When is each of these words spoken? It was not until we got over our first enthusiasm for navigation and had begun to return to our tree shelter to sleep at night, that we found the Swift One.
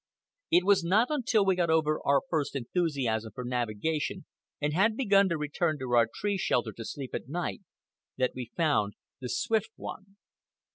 It 0.49 0.65
was 0.65 0.83
not 0.83 1.11
until 1.11 1.45
we 1.45 1.55
got 1.55 1.69
over 1.69 2.01
our 2.03 2.21
first 2.27 2.55
enthusiasm 2.55 3.33
for 3.35 3.45
navigation 3.45 4.25
and 4.59 4.73
had 4.73 4.97
begun 4.97 5.29
to 5.29 5.37
return 5.37 5.77
to 5.77 5.91
our 5.91 6.07
tree 6.11 6.39
shelter 6.39 6.71
to 6.71 6.83
sleep 6.85 7.13
at 7.13 7.29
night, 7.29 7.61
that 8.17 8.31
we 8.33 8.49
found 8.57 8.95
the 9.19 9.29
Swift 9.29 9.73
One. 9.75 10.17